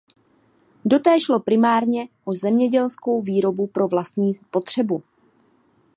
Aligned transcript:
Do 0.85 0.99
té 0.99 1.19
šlo 1.19 1.39
primárně 1.39 2.07
o 2.25 2.33
zemědělskou 2.33 3.21
výrobu 3.21 3.67
pro 3.67 3.87
vlastní 3.87 4.33
potřebu. 4.51 5.03